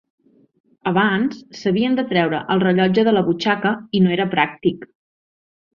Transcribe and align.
Abans 0.91 1.43
s'havien 1.59 1.99
de 2.01 2.07
treure 2.15 2.41
el 2.55 2.65
rellotge 2.65 3.07
de 3.09 3.17
la 3.17 3.25
butxaca 3.31 3.77
i 4.01 4.05
no 4.07 4.17
era 4.19 4.31
pràctic. 4.37 4.93